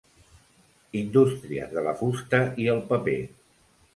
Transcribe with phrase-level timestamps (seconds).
[1.01, 3.19] Indústries de la fusta i el paper.